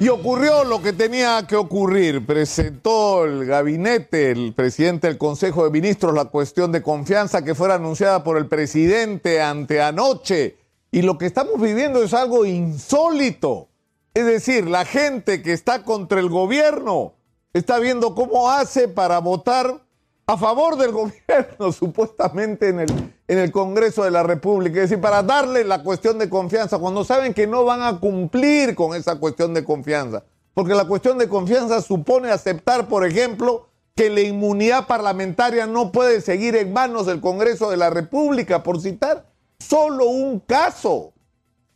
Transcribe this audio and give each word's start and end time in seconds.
Y 0.00 0.08
ocurrió 0.08 0.64
lo 0.64 0.80
que 0.80 0.94
tenía 0.94 1.46
que 1.46 1.56
ocurrir. 1.56 2.24
Presentó 2.24 3.26
el 3.26 3.44
gabinete, 3.44 4.30
el 4.30 4.54
presidente 4.54 5.08
del 5.08 5.18
Consejo 5.18 5.64
de 5.64 5.70
Ministros, 5.70 6.14
la 6.14 6.24
cuestión 6.24 6.72
de 6.72 6.82
confianza 6.82 7.44
que 7.44 7.54
fuera 7.54 7.74
anunciada 7.74 8.24
por 8.24 8.38
el 8.38 8.46
presidente 8.46 9.42
ante 9.42 9.82
anoche. 9.82 10.56
Y 10.90 11.02
lo 11.02 11.18
que 11.18 11.26
estamos 11.26 11.60
viviendo 11.60 12.02
es 12.02 12.14
algo 12.14 12.46
insólito. 12.46 13.68
Es 14.14 14.24
decir, 14.24 14.66
la 14.66 14.86
gente 14.86 15.42
que 15.42 15.52
está 15.52 15.82
contra 15.82 16.18
el 16.18 16.30
gobierno 16.30 17.12
está 17.52 17.78
viendo 17.78 18.14
cómo 18.14 18.50
hace 18.50 18.88
para 18.88 19.18
votar 19.18 19.82
a 20.26 20.38
favor 20.38 20.78
del 20.78 20.92
gobierno, 20.92 21.72
supuestamente 21.72 22.70
en 22.70 22.80
el, 22.80 23.14
en 23.30 23.38
el 23.38 23.52
Congreso 23.52 24.02
de 24.02 24.10
la 24.10 24.24
República, 24.24 24.82
es 24.82 24.90
decir, 24.90 25.00
para 25.00 25.22
darle 25.22 25.62
la 25.62 25.84
cuestión 25.84 26.18
de 26.18 26.28
confianza, 26.28 26.78
cuando 26.78 27.04
saben 27.04 27.32
que 27.32 27.46
no 27.46 27.64
van 27.64 27.80
a 27.80 28.00
cumplir 28.00 28.74
con 28.74 28.96
esa 28.96 29.20
cuestión 29.20 29.54
de 29.54 29.64
confianza. 29.64 30.24
Porque 30.52 30.74
la 30.74 30.84
cuestión 30.84 31.16
de 31.16 31.28
confianza 31.28 31.80
supone 31.80 32.32
aceptar, 32.32 32.88
por 32.88 33.06
ejemplo, 33.06 33.68
que 33.94 34.10
la 34.10 34.22
inmunidad 34.22 34.88
parlamentaria 34.88 35.68
no 35.68 35.92
puede 35.92 36.22
seguir 36.22 36.56
en 36.56 36.72
manos 36.72 37.06
del 37.06 37.20
Congreso 37.20 37.70
de 37.70 37.76
la 37.76 37.88
República, 37.88 38.64
por 38.64 38.80
citar 38.80 39.26
solo 39.60 40.06
un 40.06 40.40
caso. 40.40 41.12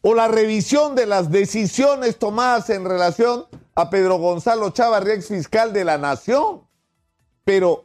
O 0.00 0.12
la 0.12 0.26
revisión 0.26 0.96
de 0.96 1.06
las 1.06 1.30
decisiones 1.30 2.18
tomadas 2.18 2.68
en 2.68 2.84
relación 2.84 3.46
a 3.76 3.90
Pedro 3.90 4.18
Gonzalo 4.18 4.70
Chávez, 4.70 5.08
ex 5.08 5.28
fiscal 5.28 5.72
de 5.72 5.84
la 5.84 5.98
Nación. 5.98 6.62
Pero 7.44 7.84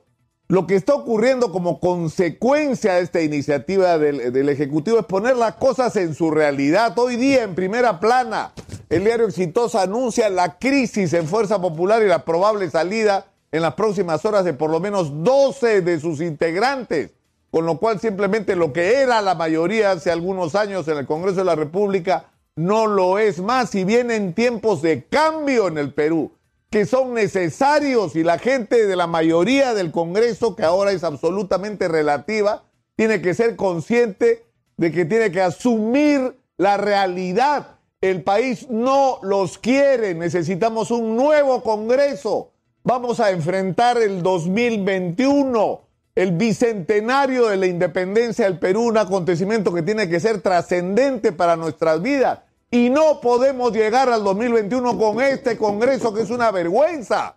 lo 0.49 0.65
que 0.65 0.75
está 0.75 0.95
ocurriendo 0.95 1.51
como 1.51 1.79
consecuencia 1.79 2.95
de 2.95 3.01
esta 3.01 3.21
iniciativa 3.21 3.99
del, 3.99 4.49
Ejecutivo 4.49 4.97
es 4.97 5.05
poner 5.05 5.37
las 5.37 5.53
cosas 5.53 5.95
en 5.95 6.15
su 6.15 6.31
realidad. 6.31 6.97
Hoy 6.97 7.17
día, 7.17 7.43
en 7.43 7.53
primera 7.53 7.99
plana, 7.99 8.51
el 8.89 9.03
diario 9.03 9.27
Exitosa 9.27 9.83
anuncia 9.83 10.27
la 10.27 10.57
crisis 10.57 11.13
en 11.13 11.27
Fuerza 11.27 11.61
Popular 11.61 12.01
y 12.01 12.07
la 12.07 12.25
probable 12.25 12.67
salida 12.71 13.27
en 13.51 13.61
las 13.61 13.75
próximas 13.75 14.25
horas 14.25 14.43
de 14.43 14.53
por 14.53 14.71
lo 14.71 14.79
menos 14.79 15.23
12 15.23 15.81
de 15.81 15.99
sus 15.99 16.19
integrantes, 16.19 17.11
con 17.51 17.67
lo 17.67 17.77
cual 17.77 17.99
simplemente 17.99 18.55
lo 18.55 18.73
que 18.73 19.01
era 19.01 19.21
la 19.21 19.35
mayoría 19.35 19.91
hace 19.91 20.09
algunos 20.09 20.55
años 20.55 20.87
en 20.87 20.97
el 20.97 21.05
Congreso 21.05 21.37
de 21.37 21.45
la 21.45 21.55
República 21.55 22.25
no 22.55 22.87
lo 22.87 23.19
es 23.19 23.39
más 23.39 23.75
y 23.75 23.83
vienen 23.83 24.33
tiempos 24.33 24.81
de 24.81 25.05
cambio 25.05 25.67
en 25.67 25.77
el 25.77 25.93
Perú 25.93 26.31
que 26.69 26.85
son 26.85 27.13
necesarios 27.13 28.15
y 28.15 28.23
la 28.23 28.37
gente 28.37 28.85
de 28.85 28.95
la 28.95 29.07
mayoría 29.07 29.73
del 29.73 29.91
Congreso, 29.91 30.55
que 30.55 30.63
ahora 30.63 30.91
es 30.91 31.03
absolutamente 31.03 31.87
relativa, 31.87 32.63
tiene 32.95 33.21
que 33.21 33.33
ser 33.33 33.55
consciente 33.55 34.45
de 34.77 34.91
que 34.91 35.05
tiene 35.05 35.31
que 35.31 35.41
asumir 35.41 36.37
la 36.57 36.77
realidad. 36.77 37.79
El 38.01 38.23
país 38.23 38.69
no 38.69 39.19
los 39.23 39.57
quiere, 39.57 40.13
necesitamos 40.13 40.91
un 40.91 41.15
nuevo 41.15 41.63
Congreso. 41.63 42.51
Vamos 42.83 43.19
a 43.19 43.31
enfrentar 43.31 43.97
el 43.97 44.21
2021, 44.21 45.81
el 46.15 46.31
bicentenario 46.33 47.47
de 47.47 47.57
la 47.57 47.65
independencia 47.65 48.45
del 48.45 48.59
Perú, 48.59 48.83
un 48.83 48.97
acontecimiento 48.97 49.73
que 49.73 49.81
tiene 49.81 50.07
que 50.07 50.19
ser 50.19 50.41
trascendente 50.41 51.31
para 51.31 51.55
nuestras 51.55 52.01
vidas. 52.01 52.39
Y 52.71 52.89
no 52.89 53.19
podemos 53.19 53.71
llegar 53.71 54.09
al 54.09 54.23
2021 54.23 54.97
con 54.97 55.21
este 55.21 55.57
Congreso 55.57 56.13
que 56.13 56.21
es 56.21 56.29
una 56.29 56.51
vergüenza. 56.51 57.35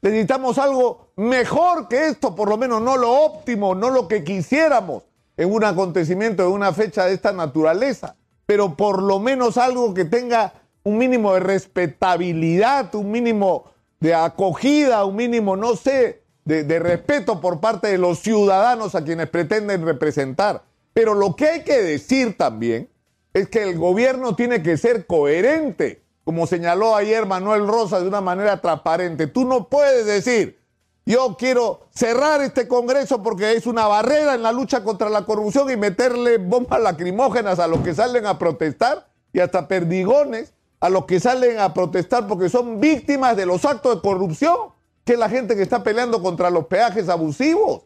Necesitamos 0.00 0.58
algo 0.58 1.08
mejor 1.16 1.88
que 1.88 2.08
esto, 2.08 2.34
por 2.34 2.48
lo 2.48 2.56
menos 2.56 2.80
no 2.80 2.96
lo 2.96 3.12
óptimo, 3.12 3.74
no 3.74 3.90
lo 3.90 4.08
que 4.08 4.24
quisiéramos 4.24 5.02
en 5.36 5.52
un 5.52 5.64
acontecimiento 5.64 6.42
de 6.42 6.48
una 6.48 6.72
fecha 6.72 7.06
de 7.06 7.14
esta 7.14 7.32
naturaleza, 7.32 8.16
pero 8.46 8.74
por 8.76 9.02
lo 9.02 9.18
menos 9.18 9.58
algo 9.58 9.92
que 9.92 10.04
tenga 10.04 10.52
un 10.82 10.98
mínimo 10.98 11.34
de 11.34 11.40
respetabilidad, 11.40 12.94
un 12.94 13.10
mínimo 13.10 13.64
de 14.00 14.14
acogida, 14.14 15.04
un 15.04 15.16
mínimo, 15.16 15.56
no 15.56 15.76
sé, 15.76 16.22
de, 16.44 16.64
de 16.64 16.78
respeto 16.78 17.40
por 17.40 17.60
parte 17.60 17.88
de 17.88 17.98
los 17.98 18.20
ciudadanos 18.20 18.94
a 18.94 19.04
quienes 19.04 19.28
pretenden 19.28 19.84
representar. 19.84 20.62
Pero 20.92 21.14
lo 21.14 21.34
que 21.34 21.46
hay 21.46 21.64
que 21.64 21.80
decir 21.80 22.36
también 22.36 22.88
es 23.34 23.48
que 23.48 23.64
el 23.64 23.76
gobierno 23.76 24.36
tiene 24.36 24.62
que 24.62 24.78
ser 24.78 25.06
coherente, 25.06 26.02
como 26.22 26.46
señaló 26.46 26.94
ayer 26.94 27.26
Manuel 27.26 27.66
Rosa 27.66 28.00
de 28.00 28.06
una 28.06 28.20
manera 28.20 28.60
transparente. 28.60 29.26
Tú 29.26 29.44
no 29.44 29.68
puedes 29.68 30.06
decir, 30.06 30.60
yo 31.04 31.36
quiero 31.36 31.88
cerrar 31.90 32.40
este 32.40 32.68
Congreso 32.68 33.22
porque 33.22 33.52
es 33.52 33.66
una 33.66 33.88
barrera 33.88 34.34
en 34.34 34.42
la 34.42 34.52
lucha 34.52 34.84
contra 34.84 35.10
la 35.10 35.26
corrupción 35.26 35.68
y 35.68 35.76
meterle 35.76 36.38
bombas 36.38 36.80
lacrimógenas 36.80 37.58
a 37.58 37.66
los 37.66 37.80
que 37.80 37.92
salen 37.92 38.24
a 38.24 38.38
protestar 38.38 39.08
y 39.32 39.40
hasta 39.40 39.66
perdigones 39.66 40.54
a 40.78 40.88
los 40.88 41.04
que 41.04 41.18
salen 41.18 41.58
a 41.58 41.74
protestar 41.74 42.28
porque 42.28 42.48
son 42.48 42.80
víctimas 42.80 43.36
de 43.36 43.46
los 43.46 43.64
actos 43.64 43.96
de 43.96 44.00
corrupción, 44.00 44.56
que 45.04 45.14
es 45.14 45.18
la 45.18 45.28
gente 45.28 45.56
que 45.56 45.62
está 45.62 45.82
peleando 45.82 46.22
contra 46.22 46.50
los 46.50 46.66
peajes 46.66 47.08
abusivos 47.08 47.82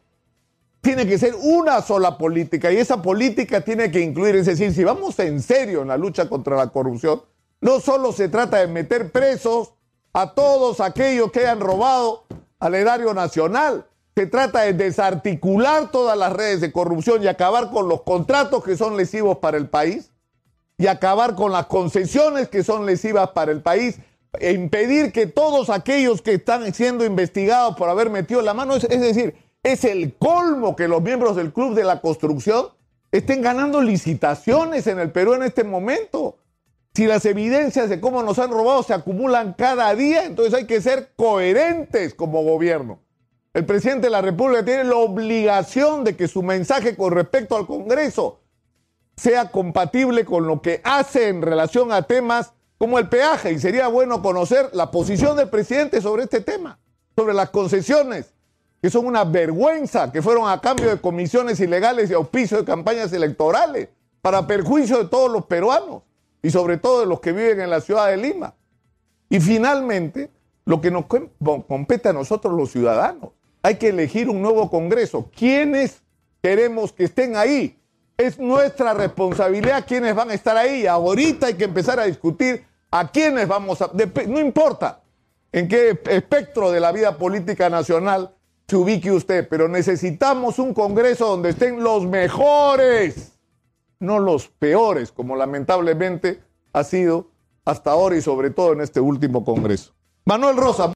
tiene 0.80 1.06
que 1.06 1.18
ser 1.18 1.34
una 1.34 1.82
sola 1.82 2.16
política 2.16 2.72
y 2.72 2.76
esa 2.76 3.02
política 3.02 3.60
tiene 3.60 3.90
que 3.90 4.00
incluir, 4.00 4.36
es 4.36 4.46
decir, 4.46 4.72
si 4.72 4.84
vamos 4.84 5.18
en 5.18 5.42
serio 5.42 5.82
en 5.82 5.88
la 5.88 5.96
lucha 5.96 6.28
contra 6.28 6.56
la 6.56 6.68
corrupción, 6.68 7.22
no 7.60 7.80
solo 7.80 8.12
se 8.12 8.28
trata 8.28 8.58
de 8.58 8.68
meter 8.68 9.10
presos 9.10 9.74
a 10.12 10.34
todos 10.34 10.80
aquellos 10.80 11.32
que 11.32 11.40
hayan 11.40 11.60
robado 11.60 12.24
al 12.60 12.74
erario 12.74 13.12
nacional, 13.14 13.86
se 14.16 14.26
trata 14.26 14.62
de 14.62 14.72
desarticular 14.72 15.90
todas 15.90 16.16
las 16.16 16.32
redes 16.32 16.60
de 16.60 16.72
corrupción 16.72 17.22
y 17.22 17.28
acabar 17.28 17.70
con 17.70 17.88
los 17.88 18.02
contratos 18.02 18.64
que 18.64 18.76
son 18.76 18.96
lesivos 18.96 19.38
para 19.38 19.56
el 19.56 19.68
país 19.68 20.10
y 20.76 20.86
acabar 20.86 21.34
con 21.34 21.52
las 21.52 21.66
concesiones 21.66 22.48
que 22.48 22.64
son 22.64 22.86
lesivas 22.86 23.30
para 23.30 23.52
el 23.52 23.62
país 23.62 23.98
e 24.40 24.52
impedir 24.52 25.12
que 25.12 25.26
todos 25.26 25.70
aquellos 25.70 26.22
que 26.22 26.34
están 26.34 26.72
siendo 26.74 27.04
investigados 27.04 27.76
por 27.76 27.88
haber 27.88 28.10
metido 28.10 28.42
la 28.42 28.54
mano, 28.54 28.76
es, 28.76 28.84
es 28.84 29.00
decir, 29.00 29.34
es 29.62 29.84
el 29.84 30.14
colmo 30.16 30.76
que 30.76 30.88
los 30.88 31.02
miembros 31.02 31.36
del 31.36 31.52
Club 31.52 31.74
de 31.74 31.84
la 31.84 32.00
Construcción 32.00 32.68
estén 33.10 33.42
ganando 33.42 33.80
licitaciones 33.80 34.86
en 34.86 34.98
el 34.98 35.10
Perú 35.10 35.34
en 35.34 35.42
este 35.42 35.64
momento. 35.64 36.36
Si 36.94 37.06
las 37.06 37.24
evidencias 37.26 37.88
de 37.88 38.00
cómo 38.00 38.22
nos 38.22 38.38
han 38.38 38.50
robado 38.50 38.82
se 38.82 38.94
acumulan 38.94 39.54
cada 39.54 39.94
día, 39.94 40.24
entonces 40.24 40.54
hay 40.54 40.66
que 40.66 40.80
ser 40.80 41.12
coherentes 41.16 42.14
como 42.14 42.42
gobierno. 42.42 43.00
El 43.54 43.64
presidente 43.64 44.06
de 44.06 44.10
la 44.10 44.22
República 44.22 44.64
tiene 44.64 44.84
la 44.84 44.96
obligación 44.96 46.04
de 46.04 46.16
que 46.16 46.28
su 46.28 46.42
mensaje 46.42 46.96
con 46.96 47.12
respecto 47.12 47.56
al 47.56 47.66
Congreso 47.66 48.40
sea 49.16 49.50
compatible 49.50 50.24
con 50.24 50.46
lo 50.46 50.62
que 50.62 50.80
hace 50.84 51.28
en 51.28 51.42
relación 51.42 51.92
a 51.92 52.02
temas 52.02 52.52
como 52.78 52.98
el 52.98 53.08
peaje. 53.08 53.52
Y 53.52 53.58
sería 53.58 53.88
bueno 53.88 54.22
conocer 54.22 54.70
la 54.72 54.90
posición 54.90 55.36
del 55.36 55.48
presidente 55.48 56.00
sobre 56.00 56.24
este 56.24 56.40
tema, 56.40 56.78
sobre 57.16 57.34
las 57.34 57.50
concesiones 57.50 58.32
que 58.80 58.90
son 58.90 59.06
una 59.06 59.24
vergüenza, 59.24 60.12
que 60.12 60.22
fueron 60.22 60.48
a 60.48 60.60
cambio 60.60 60.88
de 60.88 61.00
comisiones 61.00 61.58
ilegales 61.60 62.10
y 62.10 62.14
auspicio 62.14 62.58
de 62.58 62.64
campañas 62.64 63.12
electorales, 63.12 63.88
para 64.22 64.46
perjuicio 64.46 64.98
de 64.98 65.04
todos 65.06 65.30
los 65.30 65.46
peruanos 65.46 66.02
y 66.42 66.50
sobre 66.50 66.76
todo 66.76 67.00
de 67.00 67.06
los 67.06 67.20
que 67.20 67.32
viven 67.32 67.60
en 67.60 67.70
la 67.70 67.80
ciudad 67.80 68.08
de 68.08 68.16
Lima. 68.16 68.54
Y 69.28 69.40
finalmente, 69.40 70.30
lo 70.64 70.80
que 70.80 70.90
nos 70.90 71.06
compete 71.06 72.08
a 72.08 72.12
nosotros 72.12 72.54
los 72.54 72.70
ciudadanos, 72.70 73.30
hay 73.62 73.76
que 73.76 73.88
elegir 73.88 74.28
un 74.28 74.42
nuevo 74.42 74.70
Congreso. 74.70 75.30
¿Quiénes 75.36 76.02
queremos 76.42 76.92
que 76.92 77.04
estén 77.04 77.36
ahí? 77.36 77.78
Es 78.16 78.38
nuestra 78.38 78.94
responsabilidad 78.94 79.84
quiénes 79.86 80.14
van 80.14 80.30
a 80.30 80.34
estar 80.34 80.56
ahí. 80.56 80.86
Ahorita 80.86 81.46
hay 81.46 81.54
que 81.54 81.64
empezar 81.64 82.00
a 82.00 82.04
discutir 82.04 82.64
a 82.90 83.10
quiénes 83.10 83.46
vamos 83.46 83.80
a... 83.82 83.90
No 84.26 84.40
importa 84.40 85.02
en 85.52 85.68
qué 85.68 86.00
espectro 86.10 86.70
de 86.70 86.80
la 86.80 86.92
vida 86.92 87.16
política 87.16 87.70
nacional 87.70 88.34
se 88.68 88.76
ubique 88.76 89.10
usted, 89.10 89.48
pero 89.48 89.66
necesitamos 89.66 90.58
un 90.58 90.74
Congreso 90.74 91.26
donde 91.26 91.50
estén 91.50 91.82
los 91.82 92.06
mejores, 92.06 93.38
no 93.98 94.18
los 94.18 94.48
peores, 94.48 95.10
como 95.10 95.36
lamentablemente 95.36 96.42
ha 96.74 96.84
sido 96.84 97.30
hasta 97.64 97.92
ahora 97.92 98.16
y 98.16 98.20
sobre 98.20 98.50
todo 98.50 98.74
en 98.74 98.82
este 98.82 99.00
último 99.00 99.42
Congreso. 99.42 99.94
Manuel 100.26 100.58
Rosa. 100.58 100.86